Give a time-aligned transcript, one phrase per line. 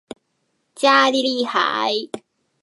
[0.73, 1.93] 加利利海。